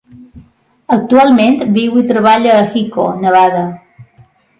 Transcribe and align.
Actualment, 0.95 1.59
viu 1.75 1.99
i 2.01 2.03
treballa 2.13 2.55
a 2.61 2.65
Hiko, 2.79 3.05
Nevada. 3.27 3.61